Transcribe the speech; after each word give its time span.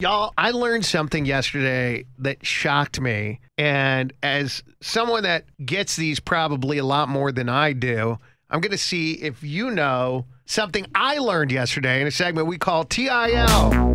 Y'all, 0.00 0.34
I 0.36 0.50
learned 0.50 0.84
something 0.84 1.24
yesterday 1.24 2.04
that 2.18 2.44
shocked 2.44 3.00
me. 3.00 3.38
And 3.56 4.12
as 4.24 4.64
someone 4.80 5.22
that 5.22 5.44
gets 5.64 5.94
these 5.94 6.18
probably 6.18 6.78
a 6.78 6.84
lot 6.84 7.08
more 7.08 7.30
than 7.30 7.48
I 7.48 7.74
do, 7.74 8.18
I'm 8.50 8.60
going 8.60 8.72
to 8.72 8.78
see 8.78 9.12
if 9.12 9.44
you 9.44 9.70
know 9.70 10.26
something 10.46 10.84
I 10.96 11.18
learned 11.18 11.52
yesterday 11.52 12.00
in 12.00 12.08
a 12.08 12.10
segment 12.10 12.48
we 12.48 12.58
call 12.58 12.82
TIL. 12.82 13.92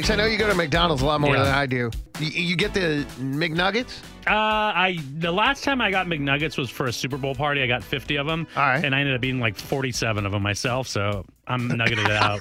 Alex, 0.00 0.08
I 0.10 0.16
know 0.16 0.24
you 0.24 0.38
go 0.38 0.48
to 0.48 0.54
McDonald's 0.54 1.02
a 1.02 1.04
lot 1.04 1.20
more 1.20 1.36
Yeah. 1.36 1.42
than 1.44 1.54
I 1.54 1.66
do. 1.66 1.90
You, 2.20 2.28
you 2.28 2.56
get 2.56 2.72
the 2.72 3.04
McNuggets? 3.18 4.00
Uh, 4.26 4.32
I 4.32 4.98
the 5.18 5.30
last 5.30 5.62
time 5.62 5.82
I 5.82 5.90
got 5.90 6.06
McNuggets 6.06 6.56
was 6.56 6.70
for 6.70 6.86
a 6.86 6.92
Super 6.92 7.18
Bowl 7.18 7.34
party. 7.34 7.62
I 7.62 7.66
got 7.66 7.84
50 7.84 8.16
of 8.16 8.26
them. 8.26 8.46
All 8.56 8.62
right. 8.62 8.82
And 8.82 8.94
I 8.94 9.00
ended 9.00 9.14
up 9.14 9.22
eating 9.22 9.40
like 9.40 9.58
47 9.58 10.24
of 10.24 10.32
them 10.32 10.42
myself, 10.42 10.88
so 10.88 11.26
I'm 11.46 11.68
nuggeted 11.68 12.06
it 12.06 12.12
out. 12.12 12.40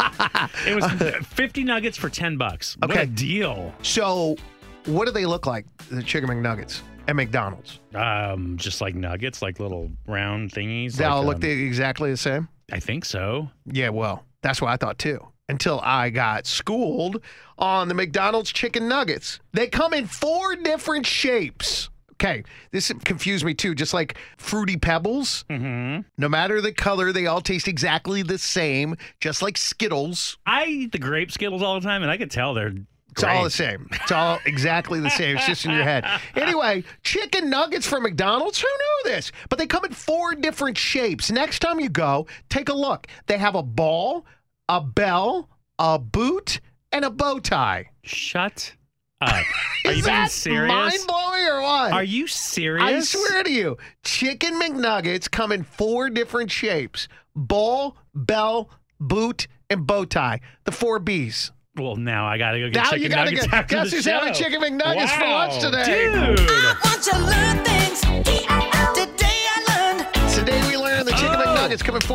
it 0.65 0.73
was 0.73 0.85
50 1.27 1.65
nuggets 1.65 1.97
for 1.97 2.07
10 2.09 2.37
bucks. 2.37 2.77
What 2.79 2.95
a 2.97 3.05
deal. 3.05 3.73
So, 3.81 4.38
what 4.85 5.05
do 5.07 5.11
they 5.11 5.25
look 5.25 5.45
like, 5.45 5.66
the 5.89 6.01
chicken 6.01 6.29
McNuggets 6.29 6.79
at 7.09 7.17
McDonald's? 7.17 7.79
Um, 7.94 8.55
just 8.55 8.79
like 8.79 8.95
nuggets, 8.95 9.41
like 9.41 9.59
little 9.59 9.91
round 10.07 10.53
thingies. 10.53 10.94
They 10.95 11.03
all 11.03 11.25
look 11.25 11.35
um, 11.35 11.41
the, 11.41 11.49
exactly 11.66 12.09
the 12.09 12.16
same? 12.17 12.47
I 12.71 12.79
think 12.79 13.03
so. 13.03 13.49
Yeah, 13.66 13.89
well, 13.89 14.23
that's 14.44 14.61
what 14.61 14.71
I 14.71 14.77
thought 14.77 14.97
too. 14.97 15.19
Until 15.50 15.81
I 15.83 16.09
got 16.11 16.45
schooled 16.45 17.22
on 17.58 17.88
the 17.89 17.94
McDonald's 17.95 18.52
chicken 18.53 18.88
nuggets. 18.88 19.39
They 19.52 19.67
come 19.67 19.94
in 19.94 20.06
four 20.06 20.56
different 20.56 21.06
shapes. 21.06 21.89
Okay, 22.14 22.44
this 22.72 22.91
confused 23.06 23.44
me 23.45 23.53
too. 23.53 23.73
Just 23.73 23.94
like 23.94 24.17
fruity 24.38 24.78
pebbles, 24.78 25.45
Mm-hmm. 25.50 26.02
no 26.17 26.30
matter 26.30 26.61
the 26.61 26.72
color, 26.73 27.11
they 27.11 27.25
all 27.28 27.41
taste 27.41 27.67
exactly 27.67 28.22
the 28.23 28.38
same, 28.38 28.95
just 29.22 29.41
like 29.41 29.58
Skittles. 29.58 30.38
I 30.45 30.66
eat 30.66 30.91
the 30.91 31.00
grape 31.00 31.31
Skittles 31.31 31.63
all 31.63 31.75
the 31.80 31.86
time, 31.86 32.02
and 32.03 32.11
I 32.11 32.17
could 32.17 32.30
tell 32.30 32.53
they're. 32.53 32.73
It's 33.11 33.23
all 33.23 33.44
the 33.44 33.50
same. 33.50 33.88
It's 33.91 34.11
all 34.11 34.39
exactly 34.45 35.00
the 35.00 35.09
same. 35.09 35.36
It's 35.38 35.47
just 35.47 35.66
in 35.66 35.72
your 35.72 35.84
head. 35.84 36.06
Anyway, 36.36 36.84
chicken 37.03 37.50
nuggets 37.50 37.88
from 37.88 38.03
McDonald's. 38.03 38.61
Who 38.61 38.67
knew 38.67 39.11
this? 39.11 39.31
But 39.50 39.58
they 39.58 39.66
come 39.66 39.84
in 39.84 39.91
four 39.94 40.36
different 40.36 40.78
shapes. 40.78 41.31
Next 41.31 41.59
time 41.59 41.80
you 41.80 41.89
go, 41.89 42.28
take 42.50 42.69
a 42.69 42.73
look. 42.73 43.08
They 43.25 43.38
have 43.38 43.56
a 43.56 43.63
ball, 43.63 44.25
a 44.70 44.80
bell, 44.80 45.50
a 45.78 46.00
boot, 46.00 46.62
and 46.94 47.03
a 47.03 47.09
bow 47.09 47.39
tie. 47.39 47.89
Shut 48.03 48.73
up. 49.20 49.44
Are 49.86 49.92
you 49.92 50.03
being 50.03 50.28
serious? 50.28 50.72
mind 50.72 51.00
blowing 51.08 51.44
or 51.45 51.62
what? 51.62 51.92
Are 51.92 52.03
you 52.03 52.28
serious? 52.28 52.84
I 52.84 53.00
swear 53.20 53.44
to 53.44 53.52
you, 53.52 53.78
chicken 54.03 54.59
McNuggets 54.62 55.30
come 55.30 55.52
in 55.52 55.64
four 55.64 56.09
different 56.09 56.52
shapes: 56.52 57.08
ball, 57.36 57.97
bell, 58.16 58.70
boot, 59.00 59.47
and 59.70 59.86
bow 59.86 60.06
tie. 60.06 60.40
The 60.66 60.72
four 60.72 61.00
B's. 61.00 61.52
Well, 61.75 61.95
now 61.95 62.25
I 62.25 62.38
gotta 62.38 62.59
go 62.59 62.66
get 62.70 62.75
Now 62.75 62.84
chicken 62.90 63.02
you 63.03 63.09
gotta 63.09 63.25
nuggets 63.31 63.45
get- 63.47 63.53
after 63.53 63.75
guess 63.75 63.90
the 63.90 63.95
who's 63.97 64.06
show. 64.06 64.12
having 64.20 64.34
chicken 64.34 64.62
McNuggets 64.62 65.09
for 65.17 65.28
lunch 65.28 65.59
today? 65.62 66.36
dude. 66.36 66.40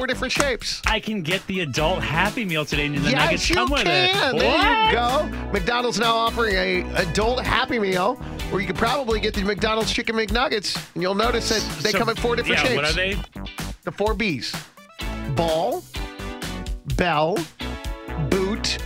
Four 0.04 0.08
different 0.08 0.32
shapes. 0.32 0.82
I 0.86 1.00
can 1.00 1.22
get 1.22 1.46
the 1.46 1.60
adult 1.60 2.02
Happy 2.02 2.44
Meal 2.44 2.66
today, 2.66 2.84
and 2.86 2.96
the 2.98 3.10
yes, 3.10 3.14
nuggets 3.14 3.50
come 3.50 3.70
with 3.70 3.84
can. 3.84 4.34
it. 4.34 4.38
There 4.38 4.50
What? 4.58 4.88
you 4.90 4.92
go. 5.40 5.50
McDonald's 5.50 5.98
now 5.98 6.14
offering 6.14 6.54
a 6.56 6.82
adult 6.96 7.42
Happy 7.42 7.78
Meal 7.78 8.16
where 8.50 8.60
you 8.60 8.66
could 8.66 8.76
probably 8.76 9.18
get 9.18 9.32
the 9.32 9.42
McDonald's 9.42 9.90
chicken 9.90 10.14
McNuggets, 10.14 10.76
and 10.92 11.02
you'll 11.02 11.14
notice 11.14 11.48
that 11.48 11.82
they 11.82 11.90
So- 11.90 11.98
come 11.98 12.10
in 12.10 12.16
four 12.16 12.36
different 12.36 12.60
yeah, 12.62 12.68
shapes. 12.68 12.76
What 12.76 12.84
are 12.84 12.92
they? 12.92 13.16
The 13.84 13.92
four 13.92 14.12
B's: 14.12 14.54
ball, 15.36 15.82
bell, 16.96 17.38
boot, 18.28 18.76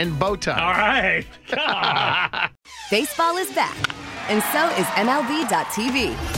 and 0.00 0.18
bow 0.18 0.34
tie. 0.34 0.60
All 0.60 0.72
right. 0.72 2.50
Baseball 2.90 3.36
is 3.36 3.52
back, 3.52 3.76
and 4.28 4.42
so 4.52 4.66
is 4.70 4.86
MLB.tv. 4.96 6.37